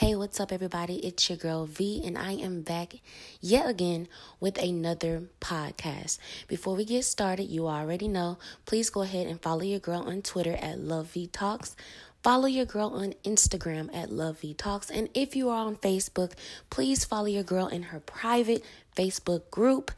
[0.00, 0.94] Hey, what's up, everybody?
[1.06, 2.94] It's your girl V, and I am back
[3.42, 4.08] yet again
[4.40, 6.16] with another podcast.
[6.48, 10.22] Before we get started, you already know, please go ahead and follow your girl on
[10.22, 11.76] Twitter at Love V Talks.
[12.22, 14.90] Follow your girl on Instagram at Love V Talks.
[14.90, 16.32] And if you are on Facebook,
[16.70, 18.64] please follow your girl in her private
[18.96, 19.90] Facebook group,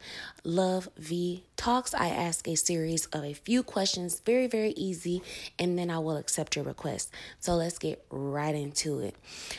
[0.43, 1.93] Love V Talks.
[1.93, 5.21] I ask a series of a few questions, very, very easy,
[5.57, 7.11] and then I will accept your request.
[7.39, 9.15] So let's get right into it.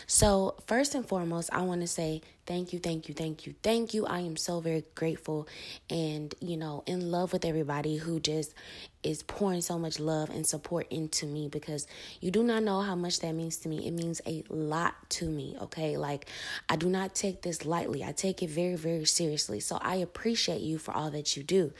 [0.07, 3.95] So, first and foremost, I want to say thank you, thank you, thank you, thank
[3.95, 4.07] you.
[4.07, 5.49] I am so very grateful
[5.89, 8.55] and, you know, in love with everybody who just
[9.03, 11.87] is pouring so much love and support into me because
[12.21, 13.87] you do not know how much that means to me.
[13.87, 15.97] It means a lot to me, okay?
[15.97, 16.27] Like,
[16.69, 19.61] I do not take this lightly, I take it very, very seriously seriously.
[19.61, 21.73] So I appreciate you for all that you do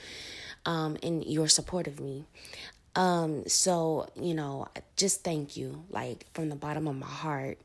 [0.65, 2.25] um, and your support of me.
[2.97, 7.59] Um, so, you know, just thank you, like from the bottom of my heart.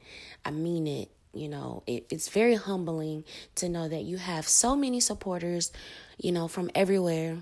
[0.43, 1.09] I mean it.
[1.31, 3.23] You know, it, it's very humbling
[3.55, 5.71] to know that you have so many supporters,
[6.17, 7.37] you know, from everywhere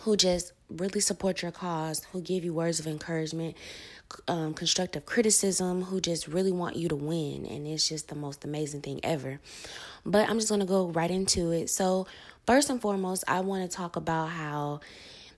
[0.00, 3.56] who just really support your cause, who give you words of encouragement,
[4.28, 7.46] um, constructive criticism, who just really want you to win.
[7.46, 9.40] And it's just the most amazing thing ever.
[10.06, 11.70] But I'm just going to go right into it.
[11.70, 12.06] So,
[12.46, 14.80] first and foremost, I want to talk about how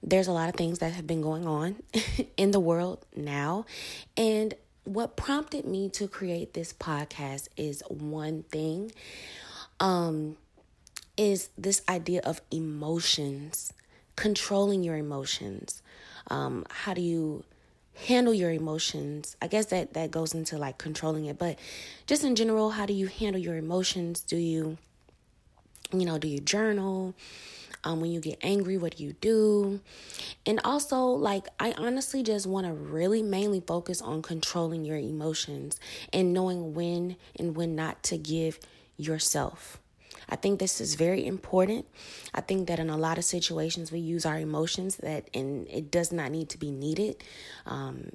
[0.03, 1.77] there's a lot of things that have been going on
[2.37, 3.67] in the world now.
[4.17, 4.55] And
[4.87, 8.93] what prompted me to create this podcast is one thing
[9.81, 10.37] um
[11.17, 13.73] is this idea of emotions
[14.15, 15.83] controlling your emotions
[16.29, 17.43] um how do you
[18.07, 19.37] handle your emotions.
[19.41, 21.59] I guess that that goes into like controlling it but
[22.07, 24.21] just in general how do you handle your emotions?
[24.21, 24.79] Do you
[25.93, 27.15] you know do you journal?
[27.85, 29.81] Um, when you get angry what do you do?
[30.45, 35.79] And also like i honestly just want to really mainly focus on controlling your emotions
[36.13, 38.59] and knowing when and when not to give
[38.97, 39.79] yourself
[40.29, 41.87] I think this is very important.
[42.35, 45.91] I think that in a lot of situations we use our emotions that and it
[45.91, 47.23] does not need to be needed.
[47.65, 48.11] Um,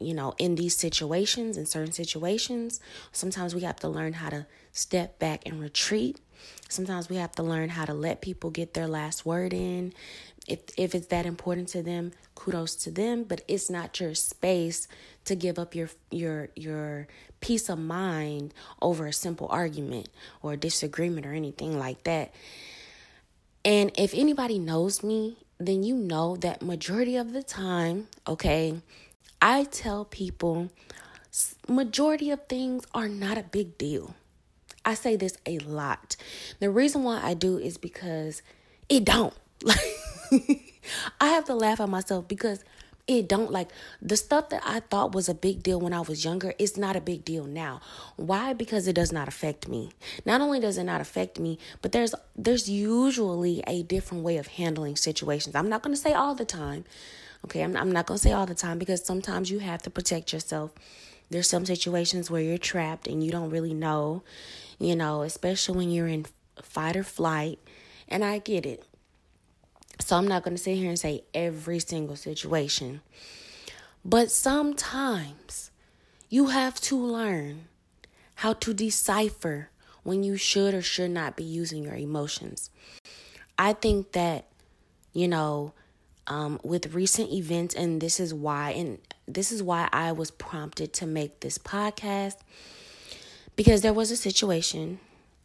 [0.00, 2.80] you know, in these situations, in certain situations,
[3.12, 6.20] sometimes we have to learn how to step back and retreat.
[6.68, 9.92] Sometimes we have to learn how to let people get their last word in.
[10.46, 14.88] If if it's that important to them, kudos to them, but it's not your space
[15.24, 17.08] to give up your your your
[17.40, 20.08] peace of mind over a simple argument
[20.42, 22.34] or a disagreement or anything like that.
[23.64, 28.80] And if anybody knows me, then you know that majority of the time, okay,
[29.40, 30.70] I tell people
[31.68, 34.14] majority of things are not a big deal.
[34.84, 36.16] I say this a lot.
[36.60, 38.42] The reason why I do is because
[38.88, 39.34] it don't.
[39.62, 39.78] Like
[41.20, 42.64] I have to laugh at myself because
[43.06, 43.68] it don't like
[44.00, 46.96] the stuff that I thought was a big deal when I was younger, it's not
[46.96, 47.80] a big deal now.
[48.16, 48.54] Why?
[48.54, 49.90] Because it does not affect me.
[50.24, 54.46] Not only does it not affect me, but there's there's usually a different way of
[54.46, 55.54] handling situations.
[55.54, 56.84] I'm not going to say all the time.
[57.44, 59.90] Okay, I'm I'm not going to say all the time because sometimes you have to
[59.90, 60.72] protect yourself.
[61.28, 64.22] There's some situations where you're trapped and you don't really know,
[64.78, 66.26] you know, especially when you're in
[66.62, 67.58] fight or flight,
[68.08, 68.84] and I get it.
[70.00, 73.00] So I'm not going to sit here and say every single situation.
[74.04, 75.70] But sometimes
[76.28, 77.68] you have to learn
[78.36, 79.70] how to decipher
[80.02, 82.70] when you should or should not be using your emotions.
[83.58, 84.46] I think that,
[85.12, 85.72] you know,
[86.26, 90.92] um, with recent events, and this is why, and this is why I was prompted
[90.94, 92.36] to make this podcast
[93.56, 94.98] because there was a situation,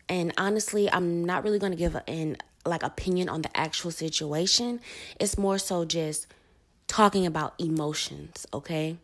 [0.07, 4.79] and honestly, I'm not really going to give an like opinion on the actual situation.
[5.19, 6.27] It's more so just
[6.87, 8.97] talking about emotions, okay?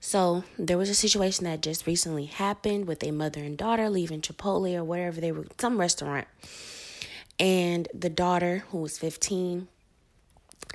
[0.00, 4.20] So, there was a situation that just recently happened with a mother and daughter leaving
[4.20, 6.26] Chipotle or whatever they were, some restaurant.
[7.38, 9.68] And the daughter, who was 15,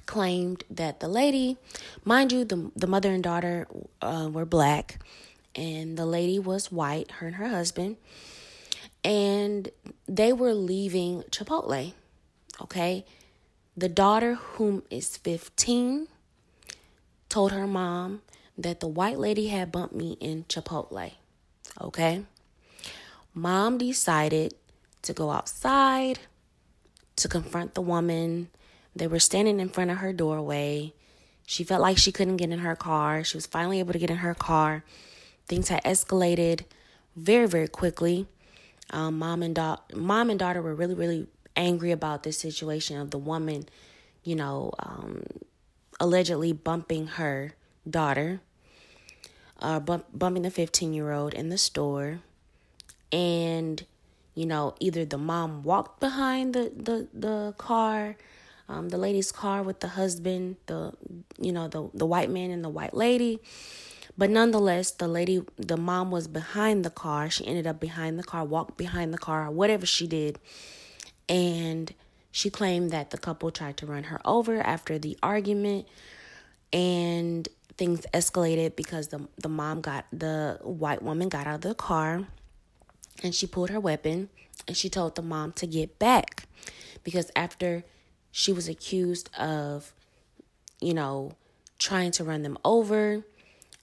[0.05, 1.57] claimed that the lady,
[2.03, 3.67] mind you, the, the mother and daughter
[4.01, 4.99] uh, were black,
[5.55, 7.97] and the lady was white, her and her husband,
[9.03, 9.69] and
[10.07, 11.93] they were leaving Chipotle.
[12.61, 13.05] Okay.
[13.75, 16.07] The daughter, whom is 15,
[17.29, 18.21] told her mom
[18.57, 21.13] that the white lady had bumped me in Chipotle.
[21.81, 22.23] Okay.
[23.33, 24.53] Mom decided
[25.01, 26.19] to go outside
[27.15, 28.49] to confront the woman.
[28.95, 30.93] They were standing in front of her doorway.
[31.45, 33.23] She felt like she couldn't get in her car.
[33.23, 34.83] She was finally able to get in her car.
[35.47, 36.65] Things had escalated
[37.15, 38.27] very, very quickly.
[38.91, 43.11] Um, mom and da- mom and daughter were really, really angry about this situation of
[43.11, 43.67] the woman,
[44.23, 45.23] you know, um,
[45.99, 47.53] allegedly bumping her
[47.89, 48.41] daughter,
[49.59, 52.19] uh, bump, bumping the 15 year old in the store.
[53.11, 53.85] and
[54.35, 58.15] you know either the mom walked behind the the the car
[58.69, 60.93] um, the lady's car with the husband the
[61.39, 63.39] you know the the white man and the white lady.
[64.17, 67.29] But nonetheless the lady the mom was behind the car.
[67.29, 70.39] She ended up behind the car walked behind the car whatever she did
[71.27, 71.93] and
[72.31, 75.87] she claimed that the couple tried to run her over after the argument.
[76.71, 77.47] And
[77.77, 82.25] things escalated because the the mom got the white woman got out of the car
[83.23, 84.29] and she pulled her weapon
[84.67, 86.47] and she told the mom to get back.
[87.03, 87.83] Because after
[88.31, 89.93] she was accused of
[90.81, 91.33] you know
[91.79, 93.23] trying to run them over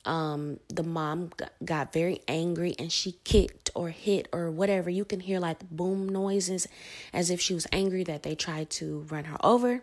[0.04, 1.30] um the mom
[1.64, 4.88] got very angry and she kicked or hit or whatever.
[4.88, 6.66] You can hear like boom noises
[7.12, 9.82] as if she was angry that they tried to run her over.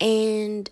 [0.00, 0.70] And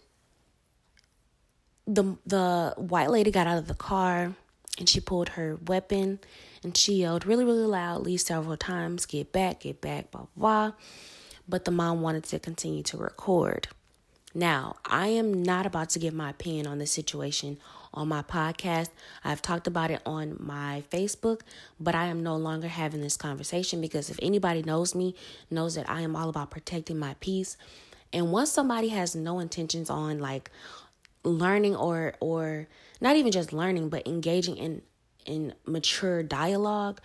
[1.87, 4.35] the the white lady got out of the car
[4.79, 6.21] and she pulled her weapon
[6.62, 10.73] and she yelled really really loudly several times get back get back blah blah.
[11.49, 13.69] But the mom wanted to continue to record.
[14.32, 17.59] Now i am not about to give my opinion on this situation
[17.93, 18.91] on my podcast.
[19.25, 21.41] I've talked about it on my facebook
[21.79, 25.15] but i am no longer having this conversation because if anybody knows me
[25.51, 27.57] knows that i am all about protecting my peace.
[28.13, 30.51] And once somebody has no intentions on like
[31.23, 32.67] learning or or
[33.01, 34.83] not even just learning but engaging in
[35.27, 37.01] in mature dialogue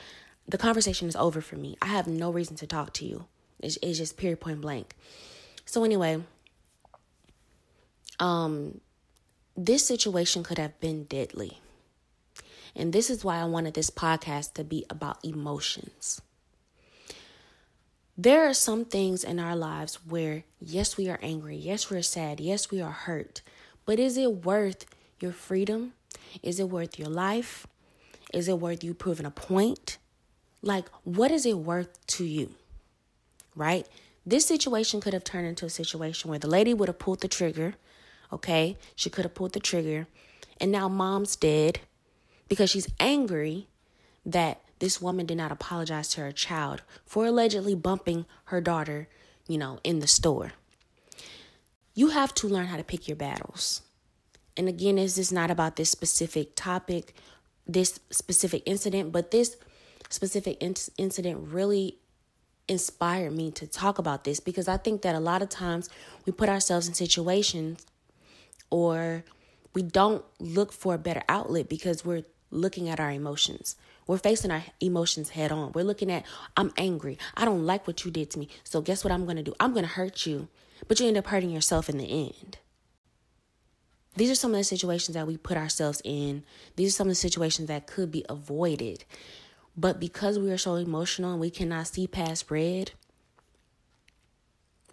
[0.47, 1.75] the conversation is over for me.
[1.81, 3.25] I have no reason to talk to you.
[3.59, 4.95] It's, it's just period point blank.
[5.65, 6.21] So anyway
[8.19, 8.79] um
[9.55, 11.59] this situation could have been deadly
[12.75, 16.21] and this is why i wanted this podcast to be about emotions
[18.17, 22.39] there are some things in our lives where yes we are angry yes we're sad
[22.39, 23.41] yes we are hurt
[23.85, 24.85] but is it worth
[25.19, 25.93] your freedom?
[26.41, 27.67] Is it worth your life?
[28.33, 29.97] Is it worth you proving a point?
[30.61, 32.55] Like, what is it worth to you?
[33.55, 33.87] Right?
[34.25, 37.27] This situation could have turned into a situation where the lady would have pulled the
[37.27, 37.75] trigger.
[38.35, 38.77] Okay?
[38.95, 40.07] She could have pulled the trigger.
[40.61, 41.79] And now mom's dead
[42.47, 43.67] because she's angry
[44.25, 49.07] that this woman did not apologize to her child for allegedly bumping her daughter,
[49.47, 50.51] you know, in the store
[51.95, 53.81] you have to learn how to pick your battles.
[54.57, 57.15] And again, this is not about this specific topic,
[57.65, 59.55] this specific incident, but this
[60.09, 61.97] specific in- incident really
[62.67, 65.89] inspired me to talk about this because I think that a lot of times
[66.25, 67.85] we put ourselves in situations
[68.69, 69.23] or
[69.73, 73.75] we don't look for a better outlet because we're looking at our emotions.
[74.07, 75.71] We're facing our emotions head on.
[75.73, 76.25] We're looking at,
[76.55, 77.17] I'm angry.
[77.35, 78.49] I don't like what you did to me.
[78.63, 79.55] So, guess what I'm going to do?
[79.59, 80.47] I'm going to hurt you
[80.87, 82.57] but you end up hurting yourself in the end.
[84.15, 86.43] These are some of the situations that we put ourselves in.
[86.75, 89.03] These are some of the situations that could be avoided.
[89.75, 92.91] But because we are so emotional and we cannot see past red,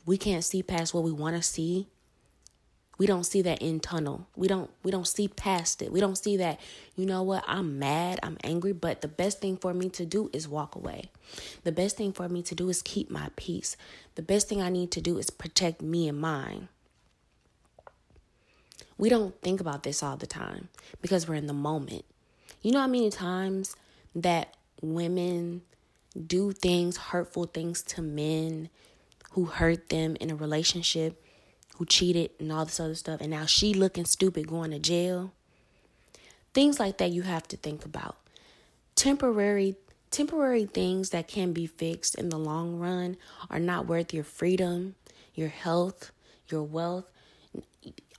[0.04, 1.88] we can't see past what we want to see
[2.99, 4.27] we don't see that in tunnel.
[4.37, 5.91] We don't we don't see past it.
[5.91, 6.61] We don't see that
[6.94, 10.31] you know what i'm mad i'm angry but the best thing for me to do
[10.33, 11.11] is walk away.
[11.65, 13.77] The best thing for me to do is keep my peace.
[14.15, 16.69] The best thing i need to do is protect me and mine.
[18.99, 20.69] We don't think about this all the time
[21.00, 22.05] because we're in the moment.
[22.61, 23.75] You know how many times
[24.15, 25.62] that women
[26.27, 28.69] do things hurtful things to men
[29.32, 31.25] who hurt them in a relationship
[31.76, 35.32] who cheated and all this other stuff, and now she looking stupid going to jail.
[36.55, 38.17] Things like that you have to think about.
[38.94, 39.76] Temporary
[40.10, 43.17] temporary things that can be fixed in the long run
[43.48, 44.94] are not worth your freedom,
[45.34, 46.12] your health,
[46.48, 47.06] your wealth,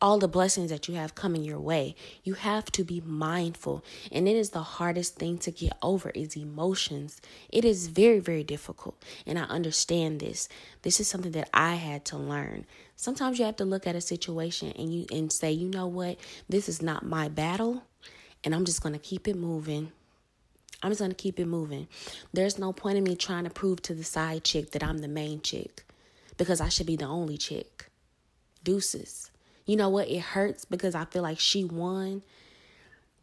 [0.04, 1.96] all the blessings that you have coming your way.
[2.26, 3.86] You have to be mindful.
[4.12, 7.22] And it is the hardest thing to get over is emotions.
[7.50, 9.02] It is very, very difficult.
[9.26, 10.50] And I understand this.
[10.82, 12.66] This is something that I had to learn.
[12.98, 16.18] Sometimes you have to look at a situation and you and say, you know what,
[16.50, 17.84] this is not my battle,
[18.44, 19.94] and I'm just gonna keep it moving.
[20.82, 21.88] I'm just gonna keep it moving.
[22.34, 25.08] There's no point in me trying to prove to the side chick that I'm the
[25.08, 25.86] main chick
[26.38, 27.90] because I should be the only chick.
[28.64, 29.32] Deuces.
[29.66, 30.10] You know what?
[30.10, 32.22] It hurts because I feel like she won,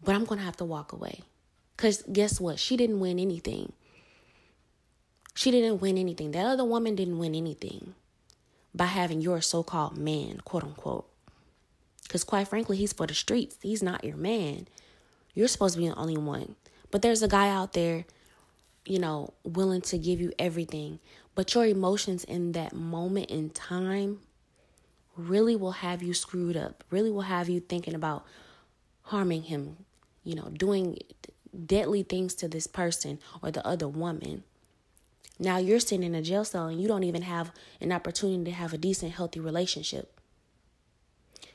[0.03, 1.21] but I'm going to have to walk away.
[1.77, 2.59] Because guess what?
[2.59, 3.73] She didn't win anything.
[5.35, 6.33] She didn't win anything.
[6.33, 7.95] That other woman didn't win anything
[8.75, 11.09] by having your so called man, quote unquote.
[12.03, 13.57] Because quite frankly, he's for the streets.
[13.63, 14.69] He's not your man.
[15.35, 16.57] You're supposed to be the only one.
[16.91, 18.05] But there's a guy out there,
[18.85, 20.99] you know, willing to give you everything.
[21.35, 24.21] But your emotions in that moment in time
[25.29, 28.25] really will have you screwed up, really will have you thinking about
[29.03, 29.77] harming him,
[30.25, 30.99] you know, doing
[31.67, 34.45] deadly things to this person or the other woman.
[35.39, 37.51] Now you're sitting in a jail cell and you don't even have
[37.81, 40.21] an opportunity to have a decent, healthy relationship.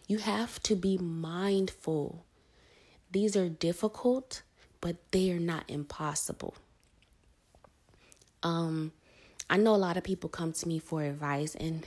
[0.07, 2.25] You have to be mindful.
[3.11, 4.41] These are difficult,
[4.81, 6.55] but they are not impossible.
[8.43, 8.91] Um,
[9.49, 11.85] I know a lot of people come to me for advice, and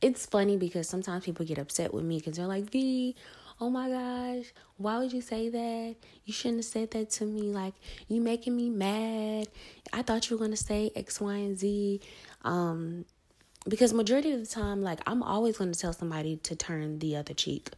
[0.00, 3.16] it's funny because sometimes people get upset with me because they're like, V,
[3.60, 5.96] oh my gosh, why would you say that?
[6.24, 7.50] You shouldn't have said that to me.
[7.50, 7.74] Like,
[8.06, 9.48] you making me mad.
[9.92, 12.00] I thought you were going to say X, Y, and Z.
[12.42, 13.04] Um,
[13.68, 17.16] because majority of the time, like, I'm always going to tell somebody to turn the
[17.16, 17.70] other cheek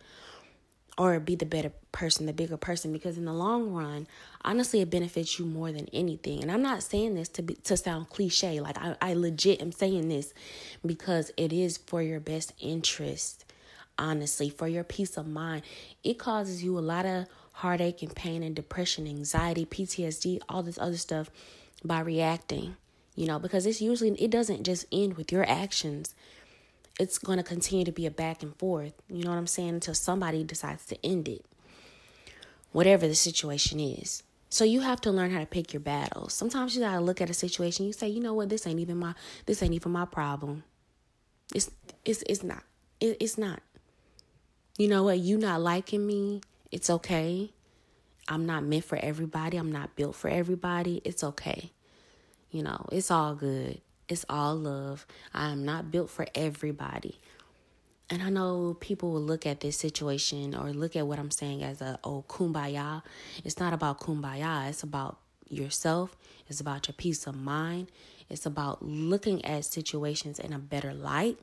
[1.00, 4.06] or be the better person, the bigger person because in the long run,
[4.44, 6.42] honestly it benefits you more than anything.
[6.42, 8.60] And I'm not saying this to be to sound cliche.
[8.60, 10.34] Like I, I legit am saying this
[10.84, 13.46] because it is for your best interest
[13.98, 15.62] honestly, for your peace of mind.
[16.04, 20.78] It causes you a lot of heartache and pain and depression, anxiety, PTSD, all this
[20.78, 21.30] other stuff
[21.82, 22.76] by reacting,
[23.14, 26.14] you know, because it's usually, it doesn't just end with your actions.
[27.00, 29.70] It's going to continue to be a back and forth, you know what I'm saying,
[29.70, 31.44] until somebody decides to end it,
[32.72, 34.22] whatever the situation is.
[34.50, 36.34] So you have to learn how to pick your battles.
[36.34, 37.86] Sometimes you gotta look at a situation.
[37.86, 39.14] You say, you know what, this ain't even my
[39.46, 40.64] this ain't even my problem.
[41.54, 41.70] It's
[42.04, 42.64] it's it's not.
[43.00, 43.62] It, it's not
[44.80, 46.40] you know what, you not liking me,
[46.72, 47.50] it's okay.
[48.28, 49.58] I'm not meant for everybody.
[49.58, 51.02] I'm not built for everybody.
[51.04, 51.72] It's okay.
[52.50, 53.82] You know, it's all good.
[54.10, 55.06] It's all love.
[55.32, 57.20] I am not built for everybody.
[58.10, 61.62] And I know people will look at this situation or look at what I'm saying
[61.62, 63.02] as a oh kumbaya.
[63.44, 64.68] It's not about kumbaya.
[64.68, 66.16] It's about yourself.
[66.48, 67.86] It's about your peace of mind.
[68.28, 71.38] It's about looking at situations in a better light.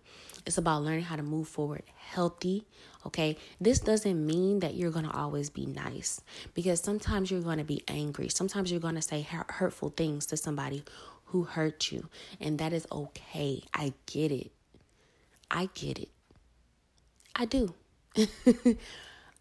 [0.46, 2.66] It's about learning how to move forward healthy.
[3.06, 3.38] Okay.
[3.62, 6.20] This doesn't mean that you're going to always be nice
[6.54, 8.28] because sometimes you're going to be angry.
[8.28, 10.84] Sometimes you're going to say hurtful things to somebody
[11.28, 12.10] who hurt you.
[12.40, 13.64] And that is okay.
[13.74, 14.52] I get it.
[15.50, 16.10] I get it.
[17.36, 17.74] I do.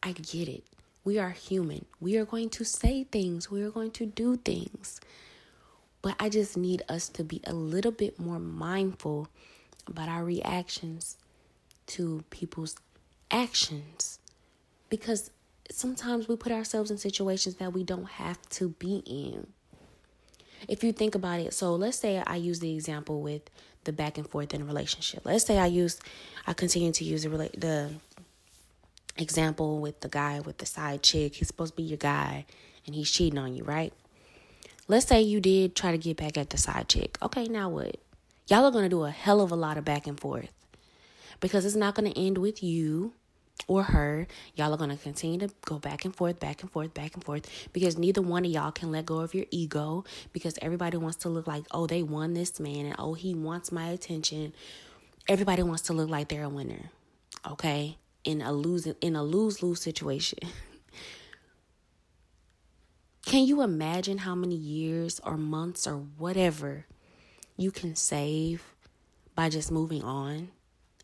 [0.03, 0.65] I get it.
[1.05, 1.85] We are human.
[2.01, 3.51] We are going to say things.
[3.51, 5.01] We are going to do things.
[6.03, 9.29] But I just need us to be a little bit more mindful
[9.87, 11.17] about our reactions
[11.89, 12.77] to people's
[13.31, 14.19] actions.
[14.89, 15.31] Because
[15.71, 19.47] sometimes we put ourselves in situations that we don't have to be in.
[20.69, 23.43] If you think about it, so let's say I use the example with
[23.85, 25.25] the back and forth in a relationship.
[25.25, 26.01] Let's say I use,
[26.47, 27.91] I continue to use the the
[29.19, 31.37] example with the guy with the side chick.
[31.37, 32.45] He's supposed to be your guy,
[32.87, 33.93] and he's cheating on you, right?
[34.89, 37.19] Let's say you did try to get back at the side chick.
[37.23, 37.97] Okay, now what?
[38.49, 40.53] Y'all are going to do a hell of a lot of back and forth
[41.41, 43.13] because it's not going to end with you
[43.69, 44.27] or her.
[44.55, 47.25] Y'all are going to continue to go back and forth, back and forth, back and
[47.25, 51.17] forth because neither one of y'all can let go of your ego because everybody wants
[51.19, 54.53] to look like, oh, they won this man and oh, he wants my attention.
[55.29, 56.91] Everybody wants to look like they're a winner.
[57.51, 57.99] Okay?
[58.25, 60.39] In a lose in a lose-lose situation.
[63.27, 66.87] Can you imagine how many years or months or whatever
[67.57, 68.63] you can save
[69.35, 70.51] by just moving on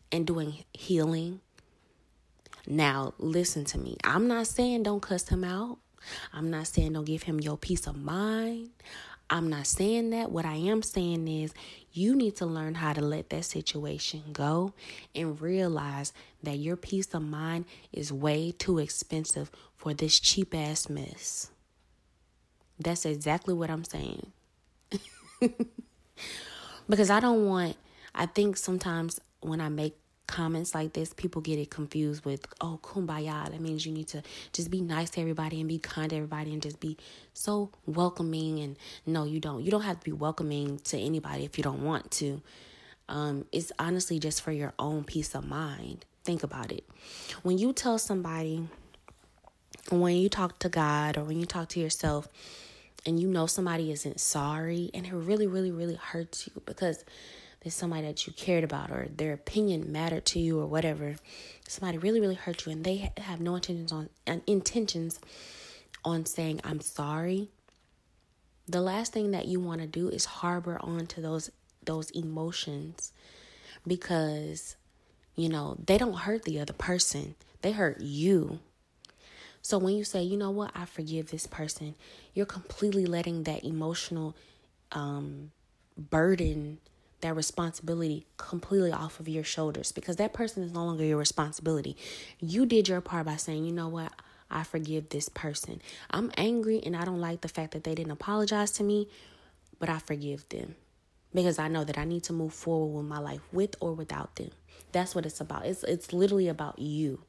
[0.09, 1.41] and doing healing?
[2.67, 3.97] Now, listen to me.
[4.03, 5.79] I'm not saying don't cuss him out.
[6.33, 8.69] I'm not saying don't give him your peace of mind.
[9.29, 10.31] I'm not saying that.
[10.31, 11.53] What I am saying is
[11.91, 14.73] you need to learn how to let that situation go
[15.15, 20.89] and realize that your peace of mind is way too expensive for this cheap ass
[20.89, 21.49] mess.
[22.79, 24.31] That's exactly what I'm saying.
[26.89, 27.75] because I don't want,
[28.13, 29.95] I think sometimes when I make
[30.27, 33.49] comments like this, people get it confused with, oh, kumbaya.
[33.49, 36.53] That means you need to just be nice to everybody and be kind to everybody
[36.53, 36.97] and just be
[37.33, 38.59] so welcoming.
[38.59, 39.63] And no, you don't.
[39.63, 42.41] You don't have to be welcoming to anybody if you don't want to.
[43.09, 46.05] Um, it's honestly just for your own peace of mind.
[46.23, 46.85] Think about it.
[47.43, 48.67] When you tell somebody,
[49.89, 52.29] when you talk to God or when you talk to yourself,
[53.05, 57.03] and you know somebody isn't sorry and it really really really hurts you because
[57.63, 61.15] there's somebody that you cared about or their opinion mattered to you or whatever.
[61.67, 64.09] Somebody really really hurt you and they have no intentions on
[64.47, 65.19] intentions
[66.05, 67.49] on saying i'm sorry.
[68.67, 71.49] The last thing that you want to do is harbor onto those
[71.85, 73.11] those emotions
[73.85, 74.75] because
[75.35, 77.35] you know they don't hurt the other person.
[77.61, 78.59] They hurt you.
[79.61, 81.95] So when you say, you know what, I forgive this person,
[82.33, 84.35] you're completely letting that emotional
[84.91, 85.51] um,
[85.97, 86.79] burden,
[87.23, 91.97] that responsibility completely off of your shoulders because that person is no longer your responsibility.
[92.39, 94.13] You did your part by saying, you know what,
[94.49, 95.81] I forgive this person.
[96.11, 99.07] I'm angry and I don't like the fact that they didn't apologize to me,
[99.79, 100.75] but I forgive them
[101.33, 104.35] because I know that I need to move forward with my life with or without
[104.35, 104.51] them.
[104.91, 105.65] That's what it's about.
[105.65, 107.21] It's it's literally about you.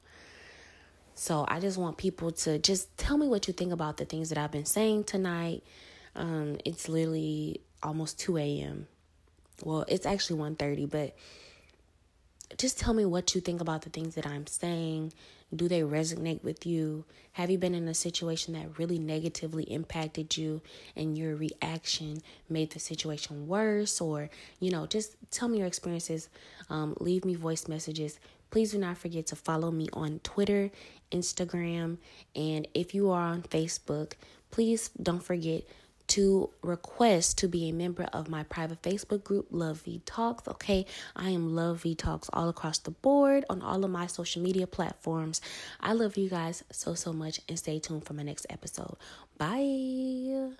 [1.15, 4.29] So I just want people to just tell me what you think about the things
[4.29, 5.63] that I've been saying tonight.
[6.17, 8.89] Um, it's literally almost 2 a.m.
[9.63, 11.17] Well, it's actually 1.30, but
[12.59, 15.13] just tell me what you think about the things that I'm saying.
[15.55, 17.05] Do they resonate with you?
[17.33, 20.63] Have you been in a situation that really negatively impacted you
[20.97, 22.19] and your reaction
[22.49, 24.01] made the situation worse?
[24.01, 24.31] Or,
[24.61, 26.29] you know, just tell me your experiences.
[26.71, 28.19] Um, leave me voice messages.
[28.51, 30.71] Please do not forget to follow me on Twitter,
[31.11, 31.99] Instagram,
[32.37, 34.13] and if you are on Facebook,
[34.53, 35.65] please don't forget
[36.09, 40.47] to request to be a member of my private Facebook group, Love V Talks.
[40.49, 44.43] Okay, I am Love V Talks all across the board on all of my social
[44.43, 45.41] media platforms.
[45.81, 48.97] I love you guys so, so much and stay tuned for my next episode.
[49.39, 50.55] Bye.